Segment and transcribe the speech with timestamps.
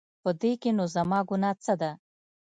[0.23, 1.91] په دې کې نو زما ګناه څه ده؟